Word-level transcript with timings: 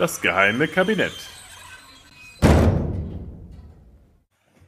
Das 0.00 0.22
geheime 0.22 0.66
Kabinett. 0.66 1.12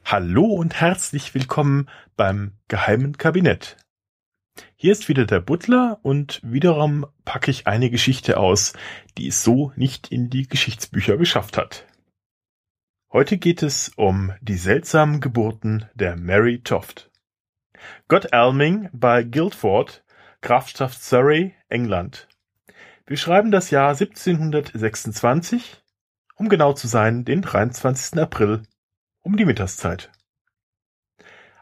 Hallo 0.05 0.45
und 0.45 0.79
herzlich 0.79 1.33
willkommen 1.33 1.89
beim 2.15 2.51
geheimen 2.67 3.17
Kabinett. 3.17 3.77
Hier 4.75 4.91
ist 4.91 5.09
wieder 5.09 5.25
der 5.25 5.39
Butler 5.39 5.97
und 6.03 6.39
wiederum 6.43 7.07
packe 7.25 7.49
ich 7.49 7.65
eine 7.65 7.89
Geschichte 7.89 8.37
aus, 8.37 8.73
die 9.17 9.29
es 9.29 9.43
so 9.43 9.71
nicht 9.75 10.11
in 10.11 10.29
die 10.29 10.47
Geschichtsbücher 10.47 11.17
geschafft 11.17 11.57
hat. 11.57 11.87
Heute 13.11 13.39
geht 13.39 13.63
es 13.63 13.89
um 13.95 14.33
die 14.39 14.57
seltsamen 14.57 15.19
Geburten 15.19 15.89
der 15.95 16.15
Mary 16.15 16.59
Toft. 16.59 17.09
Godalming 18.07 18.87
bei 18.93 19.23
Guildford, 19.23 20.03
Grafschaft 20.41 21.01
Surrey, 21.01 21.55
England. 21.69 22.27
Wir 23.05 23.17
schreiben 23.17 23.51
das 23.51 23.69
Jahr 23.69 23.89
1726, 23.89 25.83
um 26.35 26.47
genau 26.47 26.71
zu 26.71 26.87
sein, 26.87 27.25
den 27.25 27.41
23. 27.41 28.17
April, 28.17 28.63
um 29.21 29.35
die 29.35 29.43
Mittagszeit. 29.43 30.09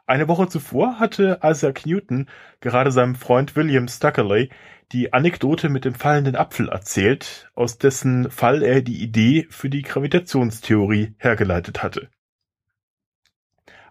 Eine 0.05 0.27
Woche 0.27 0.49
zuvor 0.49 0.99
hatte 0.99 1.39
Isaac 1.41 1.87
Newton 1.87 2.29
gerade 2.59 2.91
seinem 2.91 3.15
Freund 3.15 3.55
William 3.55 3.87
Stuckerley 3.87 4.51
die 4.91 5.13
Anekdote 5.13 5.69
mit 5.69 5.83
dem 5.83 5.95
fallenden 5.95 6.35
Apfel 6.35 6.69
erzählt, 6.69 7.49
aus 7.55 7.79
dessen 7.79 8.29
Fall 8.29 8.61
er 8.61 8.83
die 8.83 9.01
Idee 9.01 9.47
für 9.49 9.69
die 9.69 9.81
Gravitationstheorie 9.81 11.15
hergeleitet 11.17 11.81
hatte. 11.81 12.09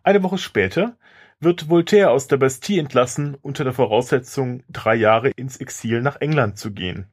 Eine 0.05 0.23
Woche 0.23 0.39
später 0.39 0.98
wird 1.41 1.69
Voltaire 1.69 2.11
aus 2.11 2.29
der 2.29 2.37
Bastille 2.37 2.81
entlassen, 2.81 3.35
unter 3.41 3.64
der 3.64 3.73
Voraussetzung, 3.73 4.62
drei 4.69 4.95
Jahre 4.95 5.31
ins 5.31 5.57
Exil 5.57 6.01
nach 6.01 6.20
England 6.20 6.57
zu 6.57 6.73
gehen. 6.73 7.11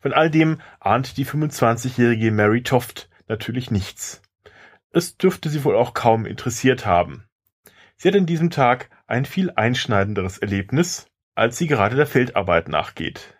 Von 0.00 0.12
all 0.12 0.30
dem 0.30 0.60
ahnt 0.80 1.16
die 1.16 1.26
25-jährige 1.26 2.30
Mary 2.30 2.62
Toft 2.62 3.08
natürlich 3.28 3.70
nichts. 3.70 4.22
Es 4.90 5.16
dürfte 5.16 5.48
sie 5.48 5.64
wohl 5.64 5.76
auch 5.76 5.94
kaum 5.94 6.24
interessiert 6.26 6.86
haben. 6.86 7.24
Sie 7.96 8.08
hat 8.08 8.16
an 8.16 8.26
diesem 8.26 8.50
Tag 8.50 8.90
ein 9.06 9.24
viel 9.24 9.50
einschneidenderes 9.50 10.38
Erlebnis, 10.38 11.06
als 11.34 11.58
sie 11.58 11.66
gerade 11.66 11.96
der 11.96 12.06
Feldarbeit 12.06 12.68
nachgeht. 12.68 13.36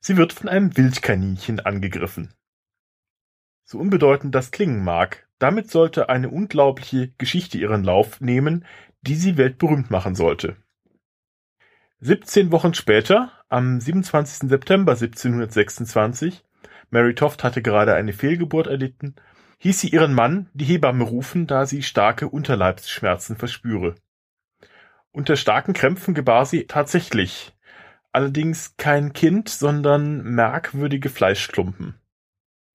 Sie 0.00 0.16
wird 0.16 0.32
von 0.32 0.48
einem 0.48 0.76
Wildkaninchen 0.76 1.60
angegriffen. 1.60 2.34
So 3.64 3.78
unbedeutend 3.78 4.34
das 4.34 4.50
klingen 4.50 4.84
mag, 4.84 5.28
damit 5.38 5.70
sollte 5.70 6.08
eine 6.08 6.28
unglaubliche 6.28 7.08
Geschichte 7.18 7.58
ihren 7.58 7.84
Lauf 7.84 8.20
nehmen, 8.20 8.64
die 9.00 9.14
sie 9.14 9.36
weltberühmt 9.36 9.90
machen 9.90 10.14
sollte. 10.14 10.56
17 12.00 12.52
Wochen 12.52 12.74
später, 12.74 13.32
am 13.52 13.80
27. 13.80 14.48
September 14.48 14.92
1726, 14.92 16.42
Mary 16.90 17.14
Toft 17.14 17.44
hatte 17.44 17.60
gerade 17.60 17.94
eine 17.94 18.14
Fehlgeburt 18.14 18.66
erlitten, 18.66 19.14
hieß 19.58 19.80
sie 19.80 19.88
ihren 19.88 20.14
Mann 20.14 20.48
die 20.54 20.64
Hebamme 20.64 21.04
rufen, 21.04 21.46
da 21.46 21.66
sie 21.66 21.82
starke 21.82 22.28
Unterleibsschmerzen 22.28 23.36
verspüre. 23.36 23.94
Unter 25.10 25.36
starken 25.36 25.74
Krämpfen 25.74 26.14
gebar 26.14 26.46
sie 26.46 26.66
tatsächlich, 26.66 27.52
allerdings 28.10 28.78
kein 28.78 29.12
Kind, 29.12 29.50
sondern 29.50 30.22
merkwürdige 30.22 31.10
Fleischklumpen. 31.10 31.94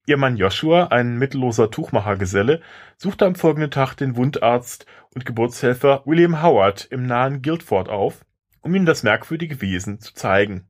Ihr 0.05 0.17
Mann 0.17 0.37
Joshua, 0.37 0.87
ein 0.87 1.17
mittelloser 1.17 1.71
Tuchmachergeselle, 1.71 2.61
suchte 2.97 3.25
am 3.25 3.33
folgenden 3.33 3.71
Tag 3.71 3.95
den 3.95 4.15
Wundarzt 4.15 4.85
und 5.15 5.25
Geburtshelfer 5.25 6.03
William 6.05 6.43
Howard 6.43 6.85
im 6.91 7.07
nahen 7.07 7.41
Guildford 7.41 7.89
auf, 7.89 8.26
um 8.67 8.75
ihm 8.75 8.85
das 8.85 9.01
merkwürdige 9.01 9.61
Wesen 9.61 10.01
zu 10.01 10.13
zeigen. 10.13 10.67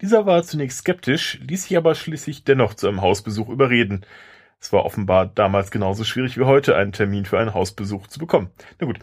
Dieser 0.00 0.26
war 0.26 0.42
zunächst 0.42 0.78
skeptisch, 0.78 1.38
ließ 1.40 1.62
sich 1.62 1.76
aber 1.76 1.94
schließlich 1.94 2.42
dennoch 2.42 2.74
zu 2.74 2.88
einem 2.88 3.00
Hausbesuch 3.00 3.48
überreden. 3.48 4.04
Es 4.58 4.72
war 4.72 4.84
offenbar 4.84 5.26
damals 5.26 5.70
genauso 5.70 6.02
schwierig 6.02 6.36
wie 6.36 6.42
heute, 6.42 6.74
einen 6.74 6.90
Termin 6.90 7.24
für 7.24 7.38
einen 7.38 7.54
Hausbesuch 7.54 8.08
zu 8.08 8.18
bekommen. 8.18 8.50
Na 8.80 8.88
gut. 8.88 8.98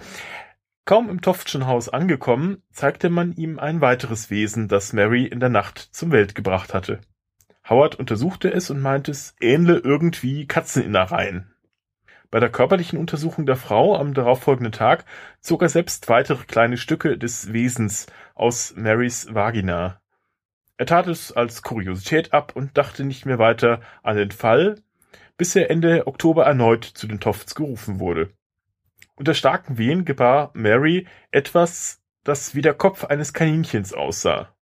Kaum 0.83 1.09
im 1.09 1.21
Toftschen 1.21 1.65
Haus 1.65 1.87
angekommen, 1.87 2.61
zeigte 2.71 3.09
man 3.09 3.31
ihm 3.31 3.57
ein 3.57 3.79
weiteres 3.79 4.29
Wesen, 4.29 4.67
das 4.67 4.91
Mary 4.91 5.25
in 5.25 5.39
der 5.39 5.47
Nacht 5.47 5.77
zum 5.79 6.11
Welt 6.11 6.35
gebracht 6.35 6.73
hatte. 6.73 6.99
Howard 7.69 7.95
untersuchte 7.95 8.51
es 8.51 8.69
und 8.69 8.81
meinte, 8.81 9.11
es 9.11 9.33
ähnle 9.39 9.77
irgendwie 9.77 10.45
Katzeninnereien. 10.45 11.52
Bei 12.33 12.39
der 12.39 12.49
körperlichen 12.49 12.97
Untersuchung 12.97 13.45
der 13.45 13.55
Frau 13.55 13.95
am 13.95 14.15
darauffolgenden 14.15 14.71
Tag 14.71 15.05
zog 15.39 15.61
er 15.61 15.69
selbst 15.69 16.09
weitere 16.09 16.45
kleine 16.45 16.77
Stücke 16.77 17.15
des 17.15 17.53
Wesens 17.53 18.07
aus 18.33 18.73
Marys 18.75 19.27
Vagina. 19.35 20.01
Er 20.77 20.87
tat 20.87 21.05
es 21.05 21.31
als 21.31 21.61
Kuriosität 21.61 22.33
ab 22.33 22.53
und 22.55 22.75
dachte 22.75 23.03
nicht 23.03 23.27
mehr 23.27 23.37
weiter 23.37 23.81
an 24.01 24.17
den 24.17 24.31
Fall, 24.31 24.81
bis 25.37 25.55
er 25.55 25.69
Ende 25.69 26.07
Oktober 26.07 26.43
erneut 26.43 26.85
zu 26.85 27.05
den 27.05 27.19
Tofts 27.19 27.53
gerufen 27.53 27.99
wurde. 27.99 28.33
Unter 29.15 29.35
starken 29.35 29.77
Wehen 29.77 30.03
gebar 30.03 30.49
Mary 30.55 31.05
etwas, 31.29 32.01
das 32.23 32.55
wie 32.55 32.61
der 32.63 32.73
Kopf 32.73 33.03
eines 33.03 33.33
Kaninchens 33.33 33.93
aussah. 33.93 34.52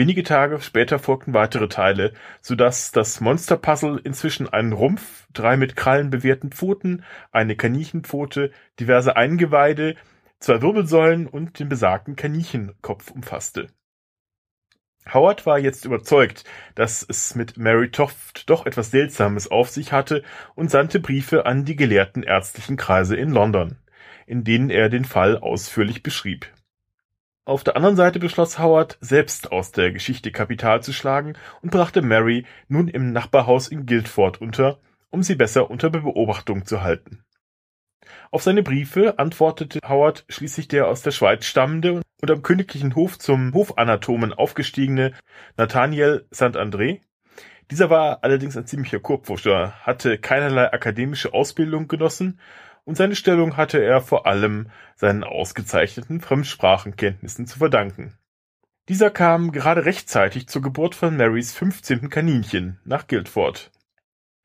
Wenige 0.00 0.22
Tage 0.22 0.62
später 0.62 0.98
folgten 0.98 1.34
weitere 1.34 1.68
Teile, 1.68 2.14
so 2.40 2.54
dass 2.54 2.90
das 2.90 3.20
Monster-Puzzle 3.20 4.00
inzwischen 4.02 4.48
einen 4.48 4.72
Rumpf, 4.72 5.26
drei 5.34 5.58
mit 5.58 5.76
Krallen 5.76 6.08
bewehrten 6.08 6.52
Pfoten, 6.52 7.04
eine 7.32 7.54
Kaninchenpfote, 7.54 8.50
diverse 8.80 9.16
Eingeweide, 9.16 9.96
zwei 10.38 10.62
Wirbelsäulen 10.62 11.26
und 11.26 11.58
den 11.58 11.68
besagten 11.68 12.16
Kaninchenkopf 12.16 13.10
umfasste. 13.10 13.66
Howard 15.12 15.44
war 15.44 15.58
jetzt 15.58 15.84
überzeugt, 15.84 16.44
dass 16.74 17.04
es 17.06 17.34
mit 17.34 17.58
Mary 17.58 17.90
Toft 17.90 18.48
doch 18.48 18.64
etwas 18.64 18.90
Seltsames 18.90 19.50
auf 19.50 19.68
sich 19.68 19.92
hatte 19.92 20.22
und 20.54 20.70
sandte 20.70 21.00
Briefe 21.00 21.44
an 21.44 21.66
die 21.66 21.76
gelehrten 21.76 22.22
ärztlichen 22.22 22.78
Kreise 22.78 23.16
in 23.16 23.32
London, 23.32 23.76
in 24.26 24.44
denen 24.44 24.70
er 24.70 24.88
den 24.88 25.04
Fall 25.04 25.36
ausführlich 25.36 26.02
beschrieb. 26.02 26.46
Auf 27.46 27.64
der 27.64 27.76
anderen 27.76 27.96
Seite 27.96 28.18
beschloss 28.18 28.58
Howard, 28.58 28.98
selbst 29.00 29.50
aus 29.50 29.72
der 29.72 29.92
Geschichte 29.92 30.30
Kapital 30.30 30.82
zu 30.82 30.92
schlagen 30.92 31.34
und 31.62 31.70
brachte 31.70 32.02
Mary 32.02 32.44
nun 32.68 32.86
im 32.88 33.12
Nachbarhaus 33.12 33.68
in 33.68 33.86
Guildford 33.86 34.40
unter, 34.40 34.78
um 35.08 35.22
sie 35.22 35.36
besser 35.36 35.70
unter 35.70 35.90
Beobachtung 35.90 36.66
zu 36.66 36.82
halten. 36.82 37.24
Auf 38.30 38.42
seine 38.42 38.62
Briefe 38.62 39.18
antwortete 39.18 39.80
Howard 39.88 40.24
schließlich 40.28 40.68
der 40.68 40.86
aus 40.86 41.02
der 41.02 41.10
Schweiz 41.12 41.46
stammende 41.46 42.02
und 42.20 42.30
am 42.30 42.42
königlichen 42.42 42.94
Hof 42.94 43.18
zum 43.18 43.54
Hofanatomen 43.54 44.32
aufgestiegene 44.32 45.12
Nathaniel 45.56 46.26
St. 46.32 46.56
André. 46.56 47.00
Dieser 47.70 47.88
war 47.88 48.22
allerdings 48.22 48.56
ein 48.56 48.66
ziemlicher 48.66 49.00
Kurpfuscher, 49.00 49.72
hatte 49.82 50.18
keinerlei 50.18 50.72
akademische 50.72 51.32
Ausbildung 51.32 51.88
genossen 51.88 52.38
und 52.90 52.96
seine 52.96 53.14
Stellung 53.14 53.56
hatte 53.56 53.78
er 53.78 54.00
vor 54.00 54.26
allem 54.26 54.66
seinen 54.96 55.22
ausgezeichneten 55.22 56.20
Fremdsprachenkenntnissen 56.20 57.46
zu 57.46 57.60
verdanken. 57.60 58.18
Dieser 58.88 59.10
kam 59.10 59.52
gerade 59.52 59.84
rechtzeitig 59.84 60.48
zur 60.48 60.60
Geburt 60.60 60.96
von 60.96 61.16
Marys 61.16 61.52
fünfzehnten 61.52 62.10
Kaninchen 62.10 62.80
nach 62.84 63.06
Guildford. 63.06 63.70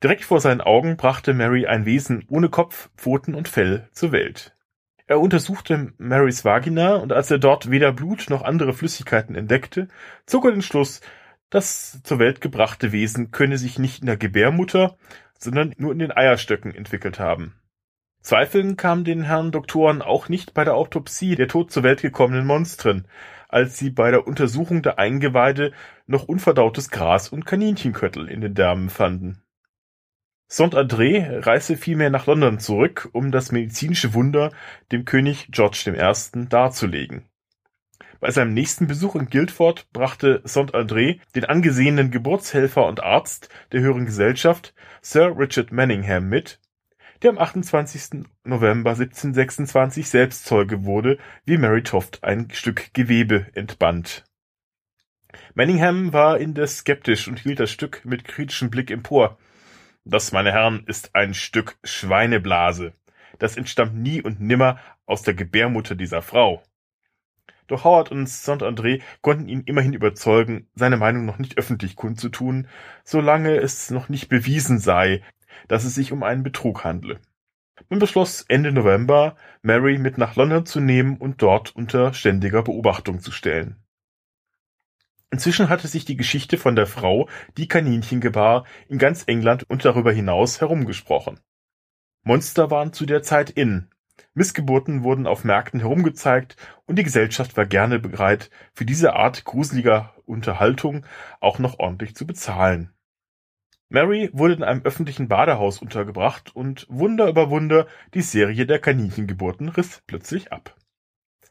Direkt 0.04 0.26
vor 0.26 0.42
seinen 0.42 0.62
Augen 0.62 0.96
brachte 0.96 1.34
Mary 1.34 1.66
ein 1.66 1.88
Wesen 1.88 2.24
ohne 2.28 2.50
Kopf, 2.50 2.92
Pfoten 2.96 3.34
und 3.34 3.48
Fell 3.48 3.90
zur 3.92 4.12
Welt. 4.12 4.56
Er 5.08 5.20
untersuchte 5.20 5.94
Marys 5.98 6.46
Vagina 6.46 6.98
und 6.98 7.14
als 7.14 7.32
er 7.32 7.40
dort 7.40 7.72
weder 7.72 7.94
Blut 7.94 8.28
noch 8.30 8.44
andere 8.44 8.74
Flüssigkeiten 8.74 9.34
entdeckte, 9.34 9.88
zog 10.28 10.46
er 10.46 10.52
den 10.52 10.62
Schluss, 10.62 11.02
das 11.50 12.00
zur 12.04 12.20
Welt 12.20 12.42
gebrachte 12.42 12.92
Wesen 12.92 13.32
könne 13.32 13.58
sich 13.58 13.80
nicht 13.80 14.02
in 14.02 14.06
der 14.06 14.18
Gebärmutter, 14.18 15.00
sondern 15.40 15.74
nur 15.78 15.94
in 15.94 16.00
den 16.00 16.16
Eierstöcken 16.16 16.76
entwickelt 16.76 17.18
haben. 17.18 17.56
Zweifeln 18.26 18.76
kam 18.76 19.04
den 19.04 19.22
Herren 19.22 19.52
Doktoren 19.52 20.02
auch 20.02 20.30
nicht 20.30 20.56
bei 20.56 20.64
der 20.64 20.74
Autopsie 20.74 21.36
der 21.36 21.48
tot 21.48 21.72
zur 21.72 21.84
Welt 21.84 22.02
gekommenen 22.02 22.48
Monstren, 22.48 23.08
als 23.50 23.78
sie 23.78 23.92
bei 23.92 24.10
der 24.10 24.26
Untersuchung 24.26 24.82
der 24.82 24.98
Eingeweide 24.98 25.74
noch 26.08 26.24
unverdautes 26.24 26.90
Gras 26.90 27.30
und 27.30 27.46
Kaninchenköttel 27.46 28.28
in 28.28 28.42
den 28.42 28.56
Därmen 28.56 28.90
fanden. 28.90 29.44
Saint-André 30.48 31.46
reiste 31.46 31.78
vielmehr 31.78 32.10
nach 32.10 32.26
London 32.26 32.58
zurück, 32.58 33.10
um 33.12 33.32
das 33.32 33.52
medizinische 33.52 34.16
Wunder 34.16 34.52
dem 34.92 35.06
König 35.06 35.50
George 35.52 35.84
I. 35.86 36.48
darzulegen. 36.50 37.26
Bei 38.20 38.32
seinem 38.32 38.56
nächsten 38.56 38.88
Besuch 38.88 39.14
in 39.14 39.30
Guildford 39.30 39.86
brachte 39.94 40.42
Saint-André 40.46 41.20
den 41.36 41.46
angesehenen 41.46 42.10
Geburtshelfer 42.10 42.88
und 42.88 43.04
Arzt 43.04 43.50
der 43.72 43.82
höheren 43.82 44.08
Gesellschaft, 44.08 44.74
Sir 45.04 45.38
Richard 45.38 45.72
Manningham, 45.72 46.28
mit, 46.28 46.60
der 47.26 47.32
am 47.32 47.40
28. 47.40 48.24
November 48.44 48.92
1726 48.92 50.08
selbst 50.08 50.46
Zeuge 50.46 50.86
wurde, 50.86 51.18
wie 51.44 51.58
Mary 51.58 51.82
Toft 51.82 52.24
ein 52.24 52.50
Stück 52.52 52.94
Gewebe 52.94 53.48
entband. 53.56 54.26
Manningham 55.56 56.14
war 56.14 56.38
indes 56.38 56.78
skeptisch 56.78 57.28
und 57.28 57.40
hielt 57.40 57.60
das 57.60 57.72
Stück 57.72 58.06
mit 58.06 58.26
kritischem 58.26 58.70
Blick 58.70 58.92
empor. 58.92 59.40
Das, 60.04 60.34
meine 60.34 60.52
Herren, 60.52 60.84
ist 60.86 61.16
ein 61.16 61.34
Stück 61.34 61.80
Schweineblase. 61.84 62.94
Das 63.40 63.58
entstammt 63.58 63.96
nie 63.96 64.22
und 64.22 64.40
nimmer 64.40 64.80
aus 65.08 65.24
der 65.24 65.34
Gebärmutter 65.34 65.96
dieser 65.96 66.22
Frau. 66.22 66.62
Doch 67.66 67.86
Howard 67.86 68.12
und 68.12 68.30
Saint-André 68.30 69.02
konnten 69.22 69.50
ihn 69.50 69.64
immerhin 69.66 69.94
überzeugen, 69.94 70.68
seine 70.76 70.98
Meinung 70.98 71.26
noch 71.26 71.40
nicht 71.40 71.58
öffentlich 71.58 71.96
kundzutun, 71.96 72.68
solange 73.04 73.56
es 73.56 73.90
noch 73.90 74.10
nicht 74.10 74.30
bewiesen 74.30 74.78
sei, 74.78 75.24
dass 75.68 75.84
es 75.84 75.96
sich 75.96 76.12
um 76.12 76.24
einen 76.24 76.44
Betrug 76.44 76.84
handle. 76.84 77.20
Man 77.90 78.00
beschloss 78.00 78.46
Ende 78.48 78.72
November, 78.72 79.36
Mary 79.62 79.98
mit 79.98 80.18
nach 80.18 80.36
London 80.36 80.66
zu 80.66 80.80
nehmen 80.80 81.18
und 81.18 81.42
dort 81.42 81.76
unter 81.76 82.14
ständiger 82.14 82.64
Beobachtung 82.64 83.20
zu 83.20 83.32
stellen. 83.32 83.78
Inzwischen 85.32 85.70
hatte 85.70 85.88
sich 85.88 86.06
die 86.06 86.16
Geschichte 86.16 86.58
von 86.58 86.76
der 86.76 86.88
Frau, 86.88 87.28
die 87.58 87.68
Kaninchen 87.68 88.22
gebar, 88.22 88.66
in 88.88 88.98
ganz 88.98 89.24
England 89.28 89.70
und 89.70 89.84
darüber 89.84 90.12
hinaus 90.12 90.62
herumgesprochen. 90.62 91.40
Monster 92.24 92.72
waren 92.72 92.94
zu 92.94 93.06
der 93.06 93.22
Zeit 93.22 93.50
in, 93.50 93.90
Missgeburten 94.34 95.04
wurden 95.04 95.28
auf 95.28 95.44
Märkten 95.44 95.80
herumgezeigt 95.80 96.56
und 96.86 96.98
die 96.98 97.04
Gesellschaft 97.04 97.58
war 97.58 97.66
gerne 97.66 98.00
bereit, 98.00 98.50
für 98.74 98.86
diese 98.86 99.14
Art 99.14 99.46
gruseliger 99.46 100.14
Unterhaltung 100.26 101.06
auch 101.40 101.60
noch 101.60 101.80
ordentlich 101.80 102.16
zu 102.16 102.26
bezahlen. 102.26 102.95
Mary 103.90 104.30
wurde 104.34 104.56
in 104.56 104.64
einem 104.64 104.82
öffentlichen 104.84 105.28
Badehaus 105.28 105.82
untergebracht 105.82 106.56
und 106.56 106.88
Wunder 106.90 107.28
über 107.30 107.50
Wunder, 107.50 107.88
die 108.14 108.22
Serie 108.22 108.66
der 108.66 108.80
Kaninchengeburten 108.80 109.70
riss 109.70 110.02
plötzlich 110.08 110.52
ab. 110.52 110.76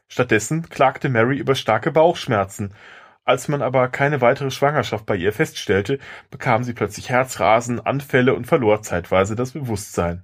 Stattdessen 0.07 0.69
klagte 0.69 1.09
Mary 1.09 1.37
über 1.37 1.55
starke 1.55 1.91
Bauchschmerzen. 1.91 2.73
Als 3.23 3.47
man 3.47 3.61
aber 3.61 3.87
keine 3.87 4.21
weitere 4.21 4.51
Schwangerschaft 4.51 5.05
bei 5.05 5.15
ihr 5.15 5.33
feststellte, 5.33 5.97
bekam 6.29 6.63
sie 6.63 6.73
plötzlich 6.73 7.09
Herzrasen, 7.09 7.79
Anfälle 7.79 8.35
und 8.35 8.45
verlor 8.45 8.81
zeitweise 8.81 9.35
das 9.35 9.53
Bewusstsein. 9.53 10.23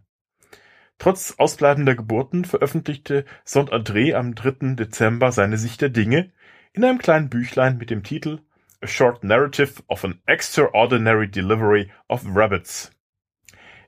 Trotz 0.99 1.33
ausbleibender 1.39 1.95
Geburten 1.95 2.45
veröffentlichte 2.45 3.25
Saint-André 3.43 4.13
am 4.13 4.35
3. 4.35 4.75
Dezember 4.75 5.31
seine 5.31 5.57
Sicht 5.57 5.81
der 5.81 5.89
Dinge 5.89 6.31
in 6.73 6.83
einem 6.83 6.99
kleinen 6.99 7.29
Büchlein 7.29 7.77
mit 7.77 7.89
dem 7.89 8.03
Titel 8.03 8.41
A 8.83 8.87
Short 8.87 9.23
Narrative 9.23 9.83
of 9.89 10.03
an 10.03 10.19
Extraordinary 10.25 11.27
Delivery 11.27 11.91
of 12.09 12.23
Rabbits. 12.25 12.89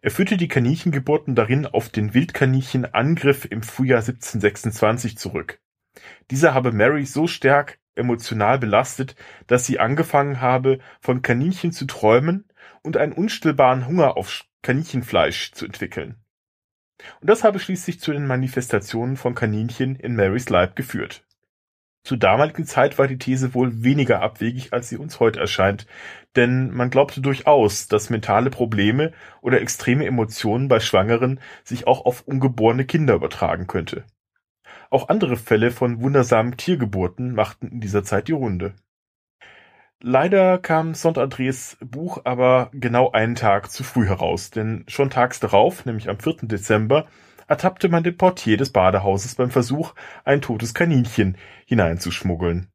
Er 0.02 0.12
führte 0.12 0.38
die 0.38 0.48
Kaninchengeburten 0.48 1.34
darin 1.34 1.66
auf 1.66 1.90
den 1.90 2.14
Wildkaninchenangriff 2.14 3.46
im 3.46 3.64
Frühjahr 3.64 4.02
1726 4.02 5.18
zurück. 5.18 5.60
Dieser 6.30 6.54
habe 6.54 6.72
Mary 6.72 7.08
so 7.08 7.26
stark 7.26 7.80
emotional 7.96 8.60
belastet, 8.60 9.16
dass 9.48 9.66
sie 9.66 9.80
angefangen 9.80 10.42
habe, 10.42 10.78
von 11.02 11.24
Kaninchen 11.24 11.72
zu 11.72 11.88
träumen 11.88 12.48
und 12.84 12.96
einen 12.96 13.14
unstillbaren 13.14 13.88
Hunger 13.88 14.16
auf 14.16 14.44
Kaninchenfleisch 14.62 15.54
zu 15.54 15.66
entwickeln. 15.66 16.18
Und 17.20 17.32
das 17.32 17.44
habe 17.44 17.58
schließlich 17.58 18.00
zu 18.00 18.12
den 18.12 18.28
Manifestationen 18.28 19.18
von 19.18 19.34
Kaninchen 19.34 19.96
in 19.96 20.16
Marys 20.16 20.50
Leib 20.50 20.76
geführt. 20.76 21.26
Zur 22.04 22.18
damaligen 22.18 22.66
Zeit 22.66 22.98
war 22.98 23.08
die 23.08 23.18
These 23.18 23.54
wohl 23.54 23.82
weniger 23.82 24.22
abwegig, 24.22 24.74
als 24.74 24.90
sie 24.90 24.98
uns 24.98 25.22
heute 25.22 25.40
erscheint, 25.40 25.88
denn 26.36 26.70
man 26.72 26.90
glaubte 26.90 27.22
durchaus, 27.22 27.88
dass 27.88 28.10
mentale 28.10 28.50
Probleme 28.50 29.14
oder 29.42 29.62
extreme 29.62 30.06
Emotionen 30.06 30.68
bei 30.68 30.82
Schwangeren 30.82 31.40
sich 31.64 31.88
auch 31.88 32.04
auf 32.06 32.22
ungeborene 32.28 32.86
Kinder 32.86 33.14
übertragen 33.14 33.68
könnte. 33.68 34.04
Auch 34.90 35.08
andere 35.08 35.38
Fälle 35.38 35.72
von 35.72 36.02
wundersamen 36.02 36.58
Tiergeburten 36.58 37.36
machten 37.36 37.68
in 37.68 37.80
dieser 37.80 38.04
Zeit 38.04 38.28
die 38.28 38.34
Runde. 38.34 38.74
Leider 40.02 40.58
kam 40.58 40.96
Saint-Andrés 40.96 41.78
Buch 41.80 42.20
aber 42.26 42.70
genau 42.74 43.12
einen 43.12 43.36
Tag 43.36 43.72
zu 43.72 43.86
früh 43.86 44.06
heraus, 44.06 44.52
denn 44.52 44.84
schon 44.90 45.10
tags 45.10 45.40
darauf, 45.40 45.86
nämlich 45.86 46.10
am 46.10 46.20
4. 46.20 46.40
Dezember, 46.42 47.08
ertappte 47.48 47.90
man 47.90 48.04
den 48.04 48.18
Portier 48.18 48.58
des 48.58 48.72
Badehauses 48.72 49.36
beim 49.36 49.52
Versuch, 49.52 49.94
ein 50.24 50.42
totes 50.42 50.74
Kaninchen 50.74 51.38
hineinzuschmuggeln. 51.66 52.68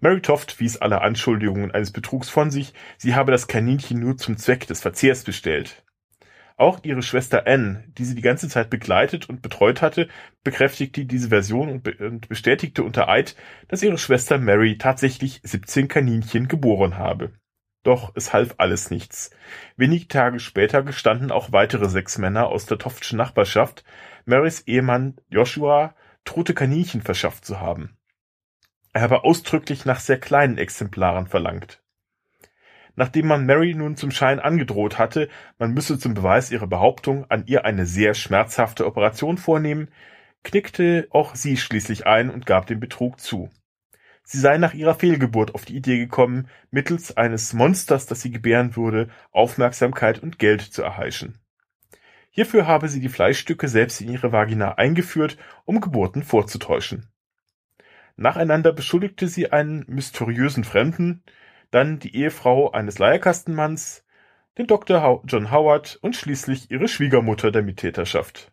Mary 0.00 0.20
Toft 0.20 0.60
wies 0.60 0.76
alle 0.76 1.00
Anschuldigungen 1.00 1.70
eines 1.70 1.90
Betrugs 1.90 2.28
von 2.28 2.50
sich, 2.50 2.74
sie 2.98 3.14
habe 3.14 3.32
das 3.32 3.48
Kaninchen 3.48 3.98
nur 3.98 4.16
zum 4.16 4.36
Zweck 4.36 4.66
des 4.66 4.80
Verzehrs 4.80 5.24
bestellt. 5.24 5.84
Auch 6.58 6.80
ihre 6.84 7.02
Schwester 7.02 7.46
Anne, 7.46 7.84
die 7.98 8.04
sie 8.04 8.14
die 8.14 8.22
ganze 8.22 8.48
Zeit 8.48 8.70
begleitet 8.70 9.28
und 9.28 9.42
betreut 9.42 9.82
hatte, 9.82 10.08
bekräftigte 10.42 11.04
diese 11.04 11.28
Version 11.28 11.68
und, 11.68 11.82
be 11.82 11.94
und 11.98 12.28
bestätigte 12.28 12.82
unter 12.82 13.08
Eid, 13.08 13.36
dass 13.68 13.82
ihre 13.82 13.98
Schwester 13.98 14.38
Mary 14.38 14.78
tatsächlich 14.78 15.40
17 15.42 15.88
Kaninchen 15.88 16.48
geboren 16.48 16.96
habe. 16.96 17.32
Doch 17.86 18.10
es 18.16 18.32
half 18.32 18.56
alles 18.58 18.90
nichts. 18.90 19.30
Wenige 19.76 20.08
Tage 20.08 20.40
später 20.40 20.82
gestanden 20.82 21.30
auch 21.30 21.52
weitere 21.52 21.88
sechs 21.88 22.18
Männer 22.18 22.48
aus 22.48 22.66
der 22.66 22.78
Toftschen 22.78 23.16
Nachbarschaft, 23.16 23.84
Marys 24.24 24.62
Ehemann 24.62 25.14
Joshua 25.28 25.94
tote 26.24 26.52
Kaninchen 26.52 27.00
verschafft 27.00 27.44
zu 27.44 27.60
haben. 27.60 27.96
Er 28.92 29.02
habe 29.02 29.22
ausdrücklich 29.22 29.84
nach 29.84 30.00
sehr 30.00 30.18
kleinen 30.18 30.58
Exemplaren 30.58 31.28
verlangt. 31.28 31.80
Nachdem 32.96 33.28
man 33.28 33.46
Mary 33.46 33.72
nun 33.74 33.94
zum 33.94 34.10
Schein 34.10 34.40
angedroht 34.40 34.98
hatte, 34.98 35.28
man 35.56 35.72
müsse 35.72 35.96
zum 35.96 36.14
Beweis 36.14 36.50
ihrer 36.50 36.66
Behauptung 36.66 37.30
an 37.30 37.44
ihr 37.46 37.64
eine 37.64 37.86
sehr 37.86 38.14
schmerzhafte 38.14 38.84
Operation 38.84 39.38
vornehmen, 39.38 39.92
knickte 40.42 41.06
auch 41.10 41.36
sie 41.36 41.56
schließlich 41.56 42.04
ein 42.04 42.30
und 42.30 42.46
gab 42.46 42.66
den 42.66 42.80
Betrug 42.80 43.20
zu. 43.20 43.48
Sie 44.28 44.40
sei 44.40 44.58
nach 44.58 44.74
ihrer 44.74 44.96
Fehlgeburt 44.96 45.54
auf 45.54 45.64
die 45.64 45.76
Idee 45.76 45.98
gekommen, 45.98 46.48
mittels 46.72 47.16
eines 47.16 47.52
Monsters, 47.52 48.06
das 48.06 48.22
sie 48.22 48.32
gebären 48.32 48.74
würde, 48.74 49.08
Aufmerksamkeit 49.30 50.20
und 50.20 50.40
Geld 50.40 50.62
zu 50.62 50.82
erheischen. 50.82 51.38
Hierfür 52.30 52.66
habe 52.66 52.88
sie 52.88 52.98
die 52.98 53.08
Fleischstücke 53.08 53.68
selbst 53.68 54.00
in 54.00 54.10
ihre 54.10 54.32
Vagina 54.32 54.74
eingeführt, 54.74 55.38
um 55.64 55.80
Geburten 55.80 56.24
vorzutäuschen. 56.24 57.06
Nacheinander 58.16 58.72
beschuldigte 58.72 59.28
sie 59.28 59.52
einen 59.52 59.84
mysteriösen 59.86 60.64
Fremden, 60.64 61.22
dann 61.70 62.00
die 62.00 62.16
Ehefrau 62.16 62.72
eines 62.72 62.98
Leierkastenmanns, 62.98 64.04
den 64.58 64.66
Dr. 64.66 65.22
John 65.28 65.52
Howard 65.52 66.00
und 66.02 66.16
schließlich 66.16 66.72
ihre 66.72 66.88
Schwiegermutter 66.88 67.52
der 67.52 67.62
Mittäterschaft. 67.62 68.50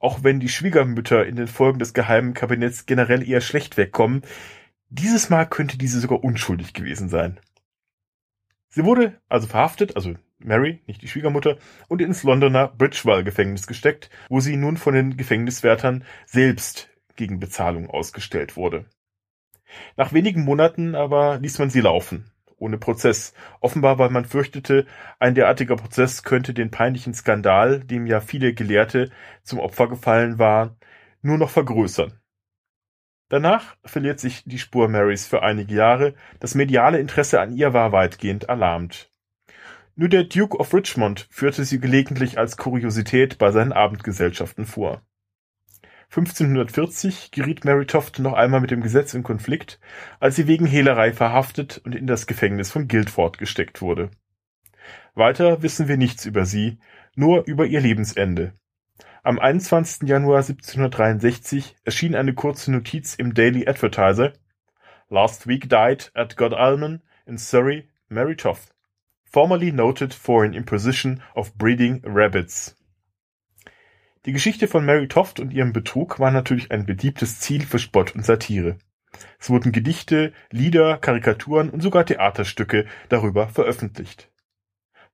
Auch 0.00 0.24
wenn 0.24 0.40
die 0.40 0.48
Schwiegermütter 0.48 1.24
in 1.24 1.36
den 1.36 1.46
Folgen 1.46 1.78
des 1.78 1.94
geheimen 1.94 2.34
Kabinetts 2.34 2.86
generell 2.86 3.26
eher 3.26 3.40
schlecht 3.40 3.76
wegkommen, 3.76 4.22
dieses 4.94 5.28
Mal 5.28 5.44
könnte 5.46 5.76
diese 5.76 6.00
sogar 6.00 6.22
unschuldig 6.22 6.72
gewesen 6.72 7.08
sein. 7.08 7.40
Sie 8.68 8.84
wurde 8.84 9.20
also 9.28 9.46
verhaftet, 9.46 9.96
also 9.96 10.14
Mary, 10.38 10.82
nicht 10.86 11.02
die 11.02 11.08
Schwiegermutter, 11.08 11.58
und 11.88 12.00
ins 12.00 12.22
Londoner 12.22 12.68
Bridgewell-Gefängnis 12.68 13.66
gesteckt, 13.66 14.10
wo 14.28 14.40
sie 14.40 14.56
nun 14.56 14.76
von 14.76 14.94
den 14.94 15.16
Gefängniswärtern 15.16 16.04
selbst 16.26 16.90
gegen 17.16 17.40
Bezahlung 17.40 17.90
ausgestellt 17.90 18.56
wurde. 18.56 18.86
Nach 19.96 20.12
wenigen 20.12 20.44
Monaten 20.44 20.94
aber 20.94 21.38
ließ 21.38 21.58
man 21.58 21.70
sie 21.70 21.80
laufen, 21.80 22.30
ohne 22.56 22.78
Prozess, 22.78 23.34
offenbar 23.60 23.98
weil 23.98 24.10
man 24.10 24.24
fürchtete, 24.24 24.86
ein 25.18 25.34
derartiger 25.34 25.76
Prozess 25.76 26.22
könnte 26.22 26.54
den 26.54 26.70
peinlichen 26.70 27.14
Skandal, 27.14 27.80
dem 27.80 28.06
ja 28.06 28.20
viele 28.20 28.54
Gelehrte 28.54 29.10
zum 29.42 29.58
Opfer 29.58 29.88
gefallen 29.88 30.38
waren, 30.38 30.76
nur 31.22 31.38
noch 31.38 31.50
vergrößern. 31.50 32.20
Danach 33.28 33.76
verliert 33.84 34.20
sich 34.20 34.44
die 34.44 34.58
Spur 34.58 34.88
Marys 34.88 35.26
für 35.26 35.42
einige 35.42 35.74
Jahre, 35.74 36.14
das 36.40 36.54
mediale 36.54 36.98
Interesse 36.98 37.40
an 37.40 37.56
ihr 37.56 37.72
war 37.72 37.92
weitgehend 37.92 38.44
erlahmt. 38.44 39.10
Nur 39.96 40.08
der 40.08 40.24
Duke 40.24 40.58
of 40.58 40.74
Richmond 40.74 41.26
führte 41.30 41.64
sie 41.64 41.80
gelegentlich 41.80 42.38
als 42.38 42.56
Kuriosität 42.56 43.38
bei 43.38 43.52
seinen 43.52 43.72
Abendgesellschaften 43.72 44.66
vor. 44.66 45.02
1540 46.10 47.30
geriet 47.30 47.64
Mary 47.64 47.86
Toft 47.86 48.18
noch 48.18 48.34
einmal 48.34 48.60
mit 48.60 48.70
dem 48.70 48.82
Gesetz 48.82 49.14
in 49.14 49.22
Konflikt, 49.22 49.80
als 50.20 50.36
sie 50.36 50.46
wegen 50.46 50.66
Hehlerei 50.66 51.12
verhaftet 51.12 51.80
und 51.84 51.94
in 51.94 52.06
das 52.06 52.26
Gefängnis 52.26 52.70
von 52.70 52.88
Guildford 52.88 53.38
gesteckt 53.38 53.80
wurde. 53.80 54.10
Weiter 55.14 55.62
wissen 55.62 55.88
wir 55.88 55.96
nichts 55.96 56.26
über 56.26 56.44
sie, 56.44 56.78
nur 57.16 57.44
über 57.46 57.66
ihr 57.66 57.80
Lebensende. 57.80 58.52
Am 59.26 59.38
21. 59.38 60.06
Januar 60.06 60.40
1763 60.40 61.76
erschien 61.82 62.14
eine 62.14 62.34
kurze 62.34 62.70
Notiz 62.70 63.14
im 63.14 63.32
Daily 63.32 63.66
Advertiser 63.66 64.34
Last 65.08 65.46
week 65.46 65.70
died 65.70 66.10
at 66.12 66.36
Godalming 66.36 67.00
in 67.24 67.38
Surrey 67.38 67.88
Mary 68.10 68.36
Toft, 68.36 68.74
formerly 69.24 69.72
noted 69.72 70.12
for 70.12 70.44
an 70.44 70.52
imposition 70.52 71.22
of 71.34 71.56
breeding 71.56 72.02
rabbits. 72.04 72.76
Die 74.26 74.32
Geschichte 74.32 74.68
von 74.68 74.84
Mary 74.84 75.08
Toft 75.08 75.40
und 75.40 75.54
ihrem 75.54 75.72
Betrug 75.72 76.20
war 76.20 76.30
natürlich 76.30 76.70
ein 76.70 76.84
beliebtes 76.84 77.40
Ziel 77.40 77.62
für 77.62 77.78
Spott 77.78 78.14
und 78.14 78.26
Satire. 78.26 78.76
Es 79.40 79.48
wurden 79.48 79.72
Gedichte, 79.72 80.34
Lieder, 80.50 80.98
Karikaturen 80.98 81.70
und 81.70 81.80
sogar 81.80 82.04
Theaterstücke 82.04 82.84
darüber 83.08 83.48
veröffentlicht. 83.48 84.30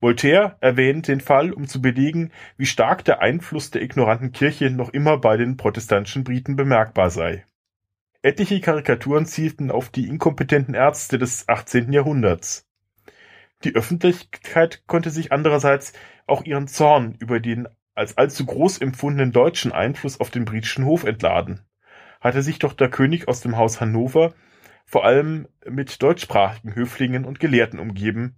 Voltaire 0.01 0.57
erwähnt 0.61 1.09
den 1.09 1.21
Fall, 1.21 1.53
um 1.53 1.69
zu 1.69 1.83
belegen, 1.83 2.33
wie 2.57 2.65
stark 2.65 3.05
der 3.05 3.21
Einfluss 3.21 3.71
der 3.71 3.83
ignoranten 3.83 4.33
Kirche 4.33 4.71
noch 4.71 4.89
immer 4.89 5.19
bei 5.19 5.37
den 5.37 5.59
protestantischen 5.59 6.25
Briten 6.25 6.57
bemerkbar 6.57 7.11
sei. 7.11 7.45
Etliche 8.23 8.61
Karikaturen 8.61 9.27
zielten 9.27 9.71
auf 9.71 9.91
die 9.91 10.09
inkompetenten 10.09 10.75
Ärzte 10.75 11.19
des 11.19 11.49
18. 11.49 11.93
Jahrhunderts. 11.93 12.67
Die 13.65 13.75
Öffentlichkeit 13.75 14.83
konnte 14.87 15.11
sich 15.11 15.33
andererseits 15.33 15.93
auch 16.27 16.45
ihren 16.45 16.67
Zorn 16.67 17.15
über 17.19 17.41
den 17.41 17.69
als 17.95 18.17
allzu 18.17 18.47
groß 18.47 18.79
empfundenen 18.79 19.33
deutschen 19.33 19.73
Einfluss 19.73 20.19
auf 20.19 20.31
den 20.31 20.47
britischen 20.47 20.87
Hof 20.87 21.05
entladen. 21.05 21.61
hatte 22.21 22.43
sich 22.43 22.59
doch 22.59 22.73
der 22.73 22.89
König 22.89 23.29
aus 23.29 23.41
dem 23.41 23.57
Haus 23.57 23.81
Hannover 23.81 24.33
vor 24.87 25.05
allem 25.05 25.47
mit 25.67 26.03
deutschsprachigen 26.03 26.75
Höflingen 26.75 27.25
und 27.25 27.41
Gelehrten 27.41 27.79
umgeben, 27.79 28.37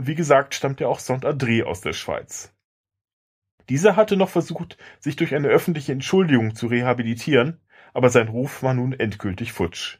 und 0.00 0.06
wie 0.06 0.14
gesagt 0.14 0.54
stammte 0.54 0.88
auch 0.88 0.98
Saint-André 0.98 1.62
aus 1.62 1.82
der 1.82 1.92
Schweiz. 1.92 2.54
Dieser 3.68 3.96
hatte 3.96 4.16
noch 4.16 4.30
versucht, 4.30 4.78
sich 4.98 5.14
durch 5.14 5.34
eine 5.34 5.48
öffentliche 5.48 5.92
Entschuldigung 5.92 6.54
zu 6.54 6.68
rehabilitieren, 6.68 7.60
aber 7.92 8.08
sein 8.08 8.28
Ruf 8.28 8.62
war 8.62 8.72
nun 8.72 8.94
endgültig 8.94 9.52
futsch. 9.52 9.98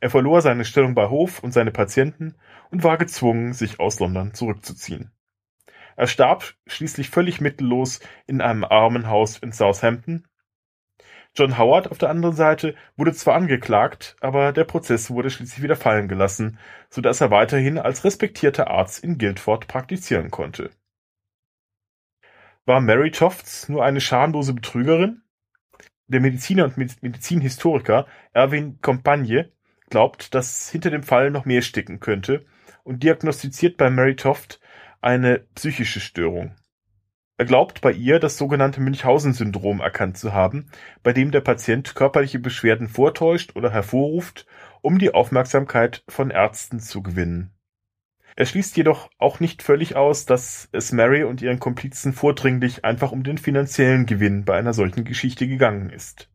Er 0.00 0.08
verlor 0.08 0.40
seine 0.40 0.64
Stellung 0.64 0.94
bei 0.94 1.10
Hof 1.10 1.42
und 1.42 1.52
seine 1.52 1.72
Patienten 1.72 2.36
und 2.70 2.84
war 2.84 2.96
gezwungen, 2.96 3.52
sich 3.52 3.80
aus 3.80 4.00
London 4.00 4.32
zurückzuziehen. 4.32 5.10
Er 5.94 6.06
starb 6.06 6.54
schließlich 6.66 7.10
völlig 7.10 7.42
mittellos 7.42 8.00
in 8.26 8.40
einem 8.40 8.64
Armenhaus 8.64 9.36
in 9.36 9.52
Southampton. 9.52 10.26
John 11.38 11.56
Howard 11.56 11.88
auf 11.92 11.98
der 11.98 12.10
anderen 12.10 12.34
Seite 12.34 12.74
wurde 12.96 13.12
zwar 13.12 13.36
angeklagt, 13.36 14.16
aber 14.20 14.52
der 14.52 14.64
Prozess 14.64 15.08
wurde 15.08 15.30
schließlich 15.30 15.62
wieder 15.62 15.76
fallen 15.76 16.08
gelassen, 16.08 16.58
so 16.90 17.00
dass 17.00 17.20
er 17.20 17.30
weiterhin 17.30 17.78
als 17.78 18.02
respektierter 18.02 18.68
Arzt 18.68 19.04
in 19.04 19.18
Guildford 19.18 19.68
praktizieren 19.68 20.32
konnte. 20.32 20.70
War 22.64 22.80
Mary 22.80 23.12
Tofts 23.12 23.68
nur 23.68 23.84
eine 23.84 24.00
schamlose 24.00 24.52
Betrügerin? 24.52 25.22
Der 26.08 26.20
Mediziner 26.20 26.64
und 26.64 26.76
Medizinhistoriker 26.76 28.08
Erwin 28.32 28.80
Compagne 28.80 29.52
glaubt, 29.90 30.34
dass 30.34 30.68
hinter 30.68 30.90
dem 30.90 31.04
Fall 31.04 31.30
noch 31.30 31.44
mehr 31.44 31.62
stecken 31.62 32.00
könnte 32.00 32.46
und 32.82 33.04
diagnostiziert 33.04 33.76
bei 33.76 33.90
Mary 33.90 34.16
Toft 34.16 34.60
eine 35.00 35.46
psychische 35.54 36.00
Störung. 36.00 36.56
Er 37.40 37.44
glaubt 37.44 37.82
bei 37.82 37.92
ihr 37.92 38.18
das 38.18 38.36
sogenannte 38.36 38.80
Münchhausen-Syndrom 38.80 39.78
erkannt 39.78 40.18
zu 40.18 40.32
haben, 40.32 40.66
bei 41.04 41.12
dem 41.12 41.30
der 41.30 41.40
Patient 41.40 41.94
körperliche 41.94 42.40
Beschwerden 42.40 42.88
vortäuscht 42.88 43.54
oder 43.54 43.70
hervorruft, 43.70 44.44
um 44.82 44.98
die 44.98 45.14
Aufmerksamkeit 45.14 46.02
von 46.08 46.30
Ärzten 46.30 46.80
zu 46.80 47.00
gewinnen. 47.00 47.52
Er 48.34 48.44
schließt 48.44 48.76
jedoch 48.76 49.08
auch 49.18 49.38
nicht 49.38 49.62
völlig 49.62 49.94
aus, 49.94 50.26
dass 50.26 50.68
es 50.72 50.90
Mary 50.90 51.22
und 51.22 51.40
ihren 51.40 51.60
Komplizen 51.60 52.12
vordringlich 52.12 52.84
einfach 52.84 53.12
um 53.12 53.22
den 53.22 53.38
finanziellen 53.38 54.06
Gewinn 54.06 54.44
bei 54.44 54.58
einer 54.58 54.72
solchen 54.72 55.04
Geschichte 55.04 55.46
gegangen 55.46 55.90
ist. 55.90 56.28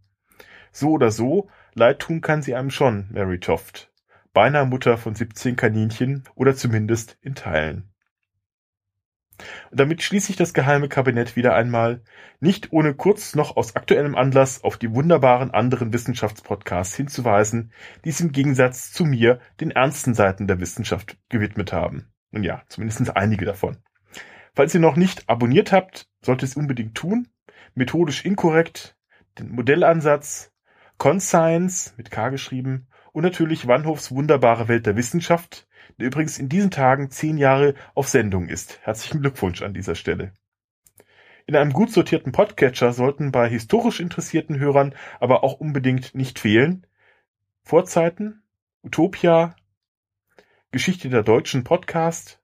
So 0.71 0.91
oder 0.91 1.11
so, 1.11 1.49
leid 1.73 1.99
tun 1.99 2.21
kann 2.21 2.41
sie 2.41 2.55
einem 2.55 2.71
schon, 2.71 3.09
Mary 3.11 3.41
Toft. 3.41 3.91
Beinahe 4.31 4.65
Mutter 4.65 4.97
von 4.97 5.15
17 5.15 5.57
Kaninchen 5.57 6.23
oder 6.35 6.55
zumindest 6.55 7.17
in 7.21 7.35
Teilen. 7.35 7.92
Damit 9.75 10.03
schließe 10.03 10.29
ich 10.29 10.35
das 10.35 10.53
geheime 10.53 10.87
Kabinett 10.87 11.35
wieder 11.35 11.55
einmal, 11.55 12.03
nicht 12.39 12.71
ohne 12.71 12.93
kurz 12.93 13.33
noch 13.33 13.57
aus 13.57 13.75
aktuellem 13.75 14.15
Anlass 14.15 14.63
auf 14.63 14.77
die 14.77 14.93
wunderbaren 14.93 15.49
anderen 15.49 15.91
Wissenschaftspodcasts 15.91 16.95
hinzuweisen, 16.95 17.71
die 18.05 18.09
es 18.09 18.21
im 18.21 18.31
Gegensatz 18.31 18.91
zu 18.91 19.03
mir 19.03 19.39
den 19.59 19.71
ernsten 19.71 20.13
Seiten 20.13 20.45
der 20.45 20.59
Wissenschaft 20.59 21.17
gewidmet 21.29 21.73
haben. 21.73 22.11
Und 22.31 22.43
ja, 22.43 22.61
zumindest 22.67 23.15
einige 23.15 23.45
davon. 23.45 23.77
Falls 24.53 24.75
ihr 24.75 24.79
noch 24.79 24.95
nicht 24.95 25.27
abonniert 25.27 25.71
habt, 25.71 26.07
solltet 26.21 26.49
ihr 26.49 26.51
es 26.51 26.57
unbedingt 26.57 26.93
tun. 26.93 27.27
Methodisch 27.73 28.25
inkorrekt, 28.25 28.95
den 29.39 29.49
Modellansatz, 29.49 30.51
Conscience 30.99 31.95
mit 31.97 32.11
K 32.11 32.29
geschrieben 32.29 32.87
und 33.13 33.23
natürlich 33.23 33.67
Wannhofs 33.67 34.11
wunderbare 34.11 34.67
Welt 34.67 34.85
der 34.85 34.97
Wissenschaft, 34.97 35.67
der 35.97 36.07
übrigens 36.07 36.39
in 36.39 36.49
diesen 36.49 36.71
Tagen 36.71 37.09
zehn 37.09 37.37
Jahre 37.37 37.75
auf 37.93 38.09
Sendung 38.09 38.49
ist. 38.49 38.79
Herzlichen 38.81 39.21
Glückwunsch 39.21 39.61
an 39.61 39.73
dieser 39.73 39.95
Stelle. 39.95 40.33
In 41.45 41.55
einem 41.55 41.71
gut 41.73 41.91
sortierten 41.91 42.31
Podcatcher 42.31 42.91
sollten 42.91 43.31
bei 43.31 43.47
historisch 43.47 43.99
interessierten 43.99 44.59
Hörern 44.59 44.95
aber 45.19 45.43
auch 45.43 45.59
unbedingt 45.59 46.15
nicht 46.15 46.39
fehlen 46.39 46.85
Vorzeiten, 47.61 48.43
Utopia, 48.81 49.55
Geschichte 50.71 51.09
der 51.09 51.23
deutschen 51.23 51.63
Podcast 51.63 52.41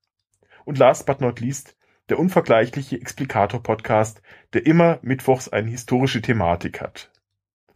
und 0.63 0.77
last 0.77 1.05
but 1.05 1.19
not 1.19 1.39
least 1.39 1.75
der 2.09 2.19
unvergleichliche 2.19 2.95
Explikator 2.99 3.61
Podcast, 3.61 4.21
der 4.53 4.65
immer 4.65 4.99
mittwochs 5.01 5.49
eine 5.49 5.69
historische 5.69 6.21
Thematik 6.21 6.81
hat. 6.81 7.11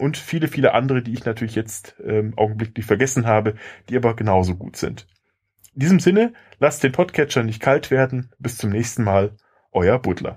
Und 0.03 0.17
viele, 0.17 0.49
viele 0.49 0.73
andere, 0.73 1.01
die 1.01 1.13
ich 1.13 1.23
natürlich 1.23 1.55
jetzt 1.55 1.95
ähm, 2.03 2.33
augenblicklich 2.35 2.85
vergessen 2.85 3.25
habe, 3.25 3.55
die 3.87 3.95
aber 3.95 4.17
genauso 4.17 4.55
gut 4.55 4.75
sind. 4.75 5.07
In 5.75 5.79
diesem 5.79 6.01
Sinne, 6.01 6.33
lasst 6.59 6.83
den 6.83 6.91
Podcatcher 6.91 7.41
nicht 7.41 7.61
kalt 7.61 7.89
werden. 7.89 8.29
Bis 8.37 8.57
zum 8.57 8.69
nächsten 8.71 9.05
Mal, 9.05 9.31
euer 9.71 9.99
Butler. 9.99 10.35